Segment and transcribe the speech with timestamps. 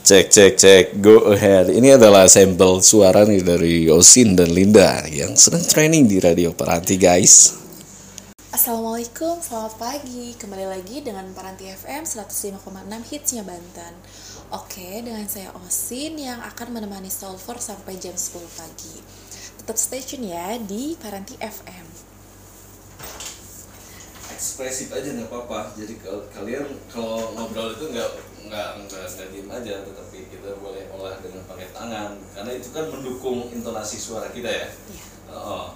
[0.00, 1.68] Cek cek cek go ahead.
[1.68, 6.96] Ini adalah sampel suara nih dari Osin dan Linda yang sedang training di Radio Paranti
[6.96, 7.60] guys.
[8.48, 10.32] Assalamualaikum, selamat pagi.
[10.40, 12.64] Kembali lagi dengan Paranti FM 105,6
[13.12, 13.92] hitsnya Banten.
[14.56, 18.96] Oke, dengan saya Osin yang akan menemani Solver sampai jam 10 pagi.
[19.60, 21.86] Tetap stay tune ya di Paranti FM.
[24.32, 25.76] Ekspresif aja nggak apa-apa.
[25.76, 30.84] Jadi kalau kalian kalau ngobrol itu nggak nggak nggak nggak diem aja, tetapi kita boleh
[30.90, 34.66] olah dengan pakai tangan karena itu kan mendukung intonasi suara kita ya.
[34.88, 35.04] Iya.
[35.30, 35.68] Oh.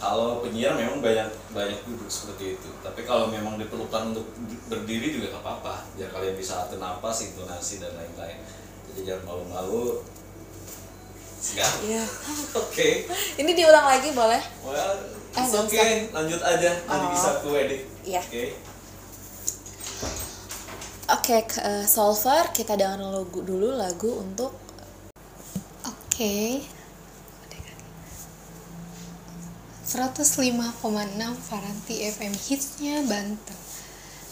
[0.00, 2.70] Kalau penyiar memang banyak banyak duduk seperti itu.
[2.80, 4.32] Tapi kalau memang diperlukan untuk
[4.72, 5.84] berdiri juga nggak apa-apa.
[5.92, 8.40] Biar kalian bisa atur napas, intonasi dan lain-lain.
[8.88, 10.00] Jadi jangan malu-malu.
[11.84, 12.00] Iya.
[12.64, 13.04] Oke.
[13.36, 14.40] Ini diulang lagi boleh?
[14.64, 16.10] Well, Eh, nggak okay.
[16.10, 16.70] Lanjut aja.
[16.90, 17.12] Nanti Oh.
[17.14, 17.86] bisa aku edit.
[18.02, 18.18] Iya.
[18.24, 18.44] Oke.
[18.50, 18.69] Oke,
[21.20, 22.74] ke- eh, Solver, kita
[23.12, 24.52] lagu dulu lagu untuk
[25.84, 26.60] Oke.
[29.90, 33.58] 105,6 Faranti FM hitsnya Banten.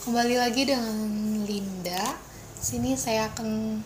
[0.06, 0.94] Kembali lagi dengan
[1.42, 2.14] Linda.
[2.60, 3.82] Sini saya akan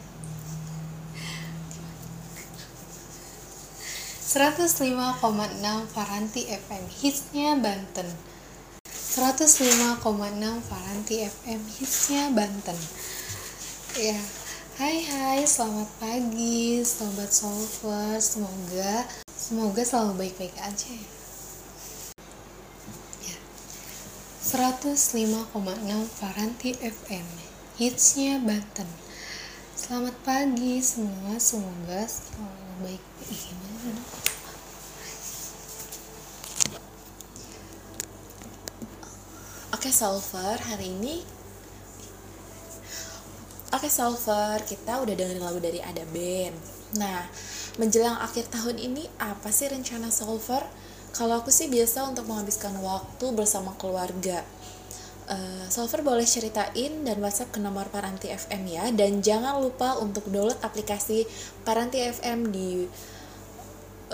[4.21, 8.09] 105,6 Faranti FM hitsnya Banten.
[9.13, 10.01] 105,6
[10.65, 12.73] Faranti FM hitsnya Banten.
[13.93, 14.17] Ya,
[14.81, 18.17] hai hai, selamat pagi, sobat solver.
[18.17, 19.05] Semoga
[19.37, 21.11] semoga selalu baik-baik aja ya.
[23.21, 23.37] Ya.
[24.41, 24.97] 105,6
[26.09, 27.27] Faranti FM
[27.77, 28.89] hitsnya Banten.
[29.77, 33.05] Selamat pagi semua, semoga selalu baik.
[39.83, 41.19] Oke Solver, hari ini.
[43.75, 46.55] Oke Solver, kita udah dengerin lagu dari Ada Band.
[47.03, 47.27] Nah,
[47.83, 50.63] menjelang akhir tahun ini apa sih rencana Solver?
[51.11, 54.47] Kalau aku sih biasa untuk menghabiskan waktu bersama keluarga.
[55.27, 58.87] Eh, Solver boleh ceritain dan WhatsApp ke nomor Paranti FM ya.
[58.95, 61.27] Dan jangan lupa untuk download aplikasi
[61.67, 62.87] Paranti FM di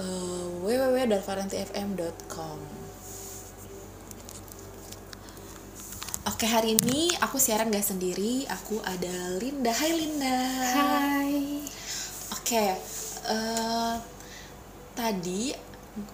[0.01, 2.88] eh, www.parantifm.com
[6.29, 9.73] Oke hari ini aku siaran gak sendiri, aku ada Linda.
[9.73, 10.37] Hai Linda.
[10.77, 11.65] Hai.
[12.37, 12.77] Oke,
[13.33, 13.95] eh,
[14.93, 15.57] tadi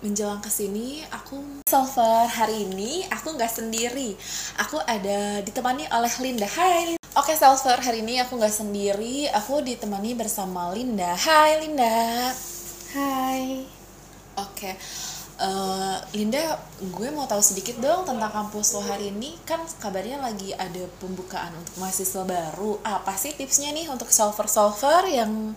[0.06, 4.14] menjelang ke sini aku Solver hari ini aku nggak sendiri,
[4.54, 6.46] aku ada ditemani oleh Linda.
[6.46, 6.94] Hai.
[7.18, 11.18] Oke Solver hari ini aku nggak sendiri, aku ditemani bersama Linda.
[11.18, 12.30] Hai Linda.
[12.94, 13.66] Hai.
[14.38, 14.78] Oke,
[15.44, 19.36] eh, Linda, gue mau tahu sedikit dong tentang kampus lo hari ini.
[19.44, 22.80] Kan kabarnya lagi ada pembukaan untuk mahasiswa baru.
[22.80, 25.52] Apa sih tipsnya nih untuk solver-solver yang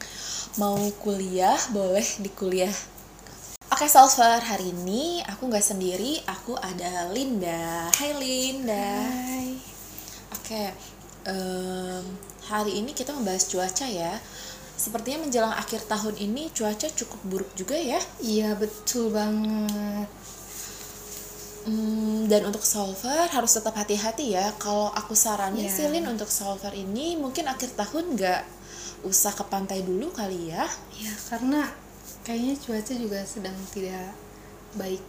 [0.59, 2.74] mau kuliah, boleh di kuliah?
[3.68, 7.92] Oke, solver, hari ini aku nggak sendiri, aku ada Linda.
[7.94, 8.90] Hai Linda.
[9.06, 9.59] Hai.
[10.34, 10.72] Oke,
[11.28, 12.03] em,
[12.47, 14.18] hari ini kita membahas cuaca ya.
[14.78, 17.98] Sepertinya menjelang akhir tahun ini cuaca cukup buruk juga ya.
[18.22, 20.06] Iya betul banget.
[21.68, 24.56] Hmm, dan untuk solver harus tetap hati-hati ya.
[24.56, 25.74] Kalau aku saranin Ya.
[25.74, 28.42] sih Lin untuk solver ini mungkin akhir tahun nggak
[29.04, 30.64] usah ke pantai dulu kali ya.
[30.96, 31.68] Ya karena
[32.24, 34.16] kayaknya cuaca juga sedang tidak
[34.78, 35.02] baik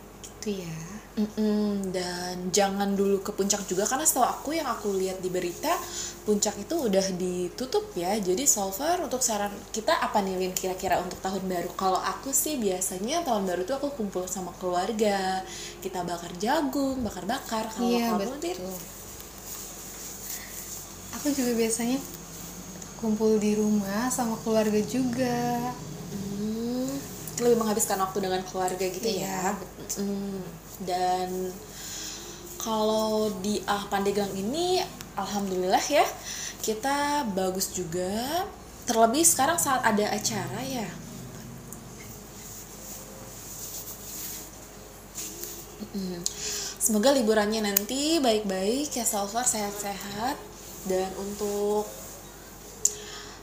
[0.48, 0.76] gitu ya.
[1.18, 5.74] Mm-mm, dan jangan dulu ke puncak juga karena setahu aku yang aku lihat di berita
[6.22, 8.14] puncak itu udah ditutup ya.
[8.22, 11.74] Jadi solver untuk saran kita apa nih Lin kira-kira untuk tahun baru?
[11.74, 15.42] Kalau aku sih biasanya tahun baru tuh aku kumpul sama keluarga,
[15.82, 17.66] kita bakar jagung, bakar-bakar.
[17.66, 18.78] Kalau Iya kamu betul.
[21.18, 21.98] Aku juga biasanya
[23.02, 25.74] kumpul di rumah sama keluarga juga.
[27.38, 29.42] Lebih menghabiskan waktu dengan keluarga gitu Iya, ya.
[30.82, 31.54] Dan
[32.58, 34.82] kalau di Ah Pandeglang ini,
[35.14, 36.06] alhamdulillah ya,
[36.62, 38.46] kita bagus juga.
[38.86, 40.88] Terlebih sekarang saat ada acara ya.
[45.94, 46.20] Mm,
[46.88, 50.40] Semoga liburannya nanti baik-baik ya Salvar sehat-sehat
[50.88, 51.84] dan untuk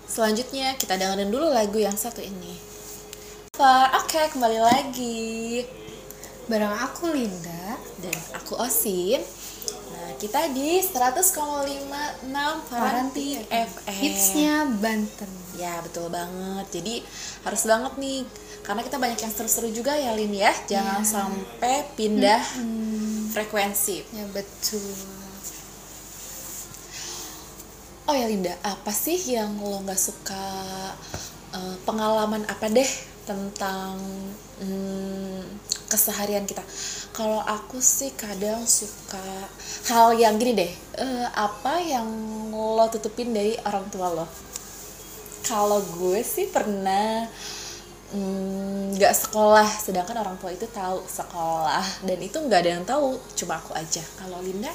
[0.09, 2.75] selanjutnya kita dengerin dulu lagu yang satu ini.
[3.56, 5.63] Oke kembali lagi
[6.46, 7.80] Barang aku Linda.
[7.98, 9.24] dan aku Osin.
[9.90, 12.28] Nah kita di 100,56
[12.68, 13.96] Paranti FM.
[13.96, 15.31] Hitsnya Banten.
[15.56, 16.68] Ya betul banget.
[16.69, 17.00] Jadi
[17.42, 18.28] harus banget nih
[18.62, 20.52] karena kita banyak yang seru-seru juga ya Lin ya.
[20.68, 21.07] Jangan Iya.
[21.07, 24.04] sampai pindah Hmm, frekuensi.
[24.12, 24.84] Ya betul.
[28.06, 30.44] Oh ya Linda, apa sih yang lo nggak suka
[31.56, 33.98] eh, pengalaman apa deh tentang
[34.62, 35.42] hmm,
[35.92, 36.63] keseharian kita?
[37.12, 39.50] Kalau aku sih kadang suka
[39.92, 42.07] hal yang gini deh, eh, apa yang
[42.54, 44.25] lo tutupin dari orang tua lo?
[45.45, 47.25] Kalau gue sih pernah
[48.13, 53.19] mm, nggak sekolah, sedangkan orang tua itu tahu sekolah dan itu nggak ada yang tahu,
[53.38, 54.01] cuma aku aja.
[54.18, 54.74] Kalau Linda?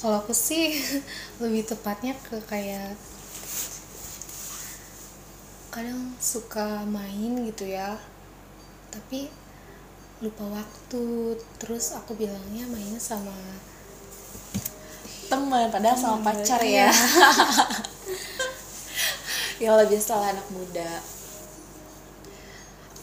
[0.00, 0.76] kalau aku sih
[1.42, 2.94] lebih tepatnya ke kayak
[5.76, 8.00] kadang suka main gitu ya.
[8.88, 9.28] Tapi
[10.24, 11.36] lupa waktu.
[11.60, 13.36] Terus aku bilangnya mainnya sama
[15.26, 16.86] teman padahal sama pacar iya.
[19.58, 21.02] ya ya lebih salah anak muda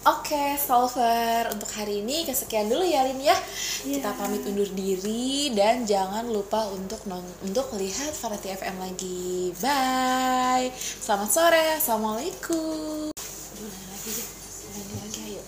[0.03, 3.39] Oke, solver untuk hari ini kesekian dulu ya Lin ya.
[3.87, 9.55] Kita pamit undur diri dan jangan lupa untuk non untuk lihat Variety FM lagi.
[9.63, 10.75] Bye.
[10.75, 11.79] Selamat sore.
[11.79, 13.15] Assalamualaikum.
[13.15, 14.27] Aduh, lain lagi deh.
[14.75, 15.43] Lain lagi ayo.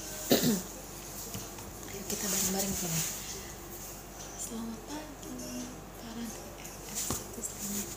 [1.91, 3.01] ayo kita bareng-bareng sini.
[4.39, 5.67] Selamat pagi.
[5.99, 7.87] Variety FM satu setengah.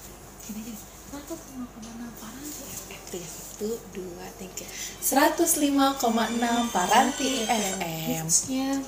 [0.43, 0.79] Gini gini.
[1.07, 3.03] Satu lima koma enam Paranti FM.
[3.15, 4.63] Tiga satu dua tiga.
[5.03, 7.83] Seratus lima koma enam Paranti FM.
[8.07, 8.79] hitsnya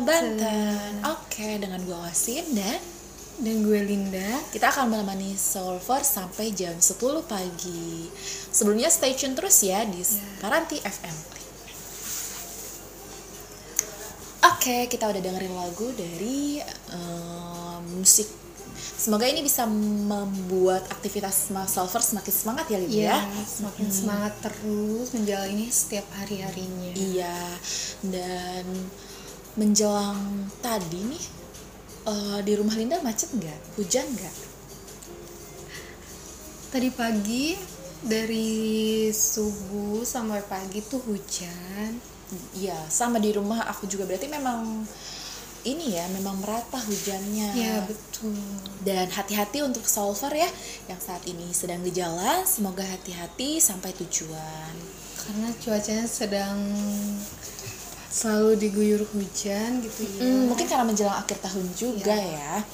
[0.00, 1.04] Banten.
[1.04, 2.80] Oke, dengan gue Wasin dan
[3.36, 6.96] dan gue Linda kita akan menemani Solver sampai jam 10
[7.28, 8.08] pagi.
[8.48, 10.00] Sebelumnya stay tune terus ya di
[10.40, 11.16] Paranti FM.
[14.48, 18.47] Oke, kita udah dengerin lagu dari eh, musik.
[18.98, 23.18] Semoga ini bisa membuat aktivitas Mas Solver semakin semangat ya, Lin ya ya.
[23.46, 27.38] semakin semangat terus menjalani setiap hari harinya Iya,
[28.02, 28.66] dan
[29.54, 30.18] menjelang
[30.58, 31.24] tadi nih
[32.10, 33.78] eh, di rumah Linda macet nggak?
[33.78, 34.36] Hujan nggak?
[36.68, 37.56] tadi pagi
[38.04, 41.96] dari subuh sampai pagi tuh hujan
[42.52, 44.84] Iya, sama di rumah aku juga berarti memang
[45.62, 47.50] ini ya, memang merata hujannya.
[47.52, 48.34] ya betul
[48.80, 50.46] Dan hati-hati untuk solver ya
[50.86, 52.42] yang saat ini sedang di jalan.
[52.44, 54.74] Semoga hati-hati sampai tujuan.
[55.18, 56.56] karena cuacanya sedang
[58.08, 62.64] selalu diguyur hujan gitu ya Hmm, mungkin karena menjelang akhir tahun juga ya.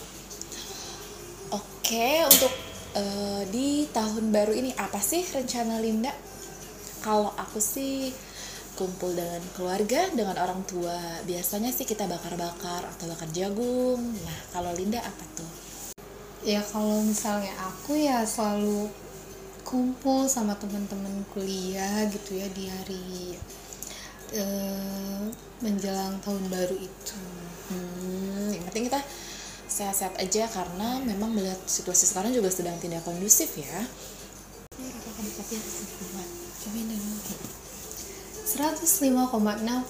[1.50, 2.52] Oke, untuk
[2.94, 6.14] eh, di tahun baru ini apa sih rencana Linda?
[7.02, 8.08] Kalau aku sih
[8.74, 11.22] kumpul dengan keluarga, dengan orang tua.
[11.24, 14.02] Biasanya sih kita bakar-bakar atau bakar jagung.
[14.22, 15.64] Nah, kalau Linda apa tuh?
[16.44, 18.92] ya kalau misalnya aku ya selalu
[19.64, 23.32] kumpul sama teman-teman kuliah gitu ya di hari
[24.36, 25.24] eh,
[25.64, 27.16] menjelang tahun baru itu
[27.64, 29.00] Hmm, yang penting kita
[29.72, 33.88] sehat-sehat aja karena memang melihat situasi sekarang juga sedang tidak kondusif ya.
[34.76, 36.13] Dulu.
[38.54, 39.10] 105,6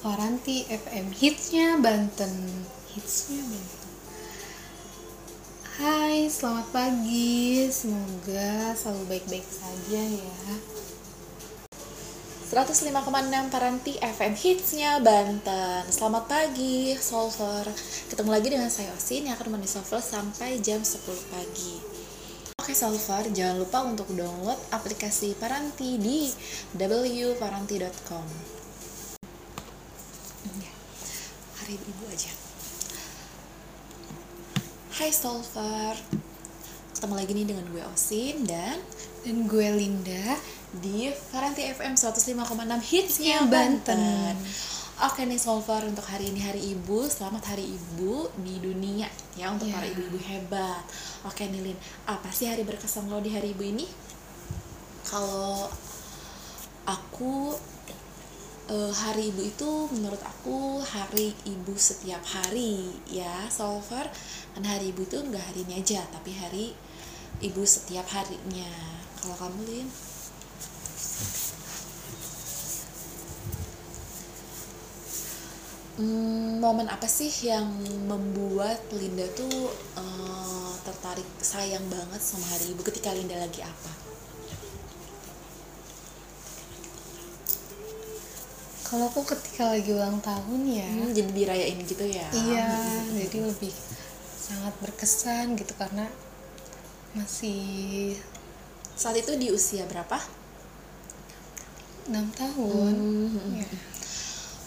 [0.01, 2.33] Faranti FM hitsnya Banten.
[2.97, 3.89] Hitsnya Banten.
[5.77, 7.69] Hai selamat pagi.
[7.69, 10.49] Semoga selalu baik-baik saja ya.
[12.49, 15.85] 105,6 Paranti FM hitsnya Banten.
[15.93, 17.69] Selamat pagi Solver.
[18.09, 21.94] Ketemu lagi dengan saya Osin yang akan menemani Solver sampai jam 10 pagi
[22.65, 26.33] Oke Solver, jangan lupa untuk download aplikasi Paranti di
[26.73, 28.25] wparanti.com
[30.65, 30.73] Ya,
[31.61, 32.33] Hari ibu aja
[34.97, 35.93] Hai Solver
[36.97, 38.81] Ketemu lagi nih dengan gue Osin dan
[39.29, 40.41] dan gue Linda
[40.81, 42.49] di Faranti FM 105,6
[42.81, 43.93] hitsnya Ya, Banten.
[43.93, 44.37] Banten.
[44.95, 49.67] Oke nih Solver untuk hari ini hari ibu, selamat hari ibu di dunia ya untuk
[49.67, 49.83] Ya.
[49.83, 50.87] para ibu-ibu hebat.
[51.27, 53.91] Oke nih Lin, apa sih hari berkesan lo di hari ibu ini?
[55.03, 55.67] Kalau
[56.87, 57.59] aku
[58.71, 64.07] eh, hari ibu itu menurut aku hari ibu setiap hari ya Solver
[64.55, 66.71] kan hari ibu itu nggak hari ini aja tapi hari
[67.43, 68.71] ibu setiap harinya
[69.19, 69.89] kalau kamu Lin
[75.95, 77.71] Hmm, momen apa sih yang
[78.11, 83.93] membuat Linda tuh eh, tertarik sayang banget sama hari ibu ketika Linda lagi apa?
[88.85, 92.27] kalau aku ketika lagi ulang tahun ya Hmm, jadi dirayain gitu ya?
[92.31, 92.69] iya
[93.11, 93.73] jadi lebih
[94.39, 96.07] sangat berkesan gitu karena
[97.17, 98.15] masih
[98.95, 100.19] Saat itu di usia berapa?
[102.05, 103.59] enam tahun Hmm.
[103.59, 103.67] ya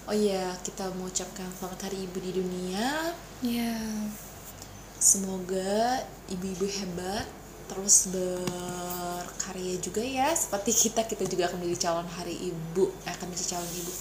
[0.07, 3.11] Oh iya, kita mau ucapkan selamat hari ibu di dunia.
[3.43, 3.75] ya
[4.95, 5.99] Semoga
[6.31, 7.27] ibu-ibu hebat
[7.67, 10.31] terus berkarya juga ya.
[10.31, 13.91] Seperti kita kita juga akan menjadi calon hari ibu eh, akan menjadi calon ibu.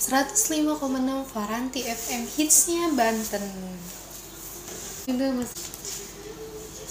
[0.00, 0.80] 105,6
[1.28, 3.44] Faranti FM hitsnya Banten.
[5.12, 5.71] Mas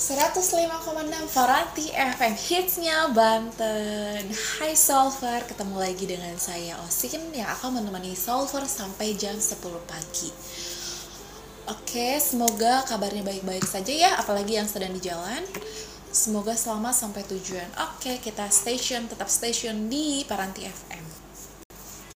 [0.02, 8.18] 105,6 Faranti FM hitsnya Banten Hai Solver, ketemu lagi dengan saya Osin yang akan menemani
[8.18, 10.34] Solver sampai jam 10 pagi
[11.70, 15.46] Oke, semoga kabarnya baik-baik saja ya, apalagi yang sedang di jalan.
[16.10, 17.70] Semoga selamat sampai tujuan.
[17.94, 21.11] Oke, kita station, tetap station di Paranti FM.